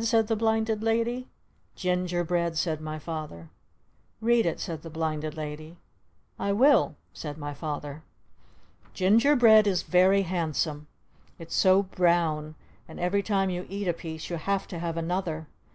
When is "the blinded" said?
0.28-0.82, 4.80-5.36